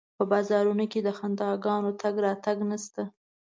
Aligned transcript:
په 0.17 0.23
بازارونو 0.31 0.85
کې 0.91 0.99
د 1.03 1.09
خنداګانو 1.19 1.89
تګ 2.01 2.15
راتګ 2.25 2.57
نشته 2.71 3.03